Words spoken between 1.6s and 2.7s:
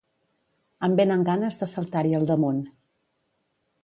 saltar-hi al damunt.